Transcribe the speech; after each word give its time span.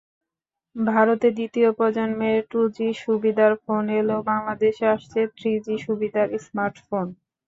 ভারতে 0.75 1.27
দ্বিতীয় 1.31 1.69
প্রজন্মের 1.77 2.37
টুজি 2.51 2.89
সুবিধার 3.03 3.53
ফোন 3.63 3.83
এলেও 3.99 4.19
বাংলাদেশে 4.31 4.85
আসছে 4.95 5.19
থ্রিজি 5.31 5.75
সুবিধার 5.85 6.27
স্মার্টফোন। 6.45 7.07